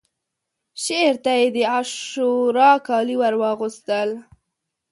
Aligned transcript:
شعر 0.83 1.15
ته 1.23 1.31
یې 1.39 1.47
د 1.55 1.57
عاشورا 1.73 2.71
کالي 2.87 3.15
ورواغوستل 3.19 4.09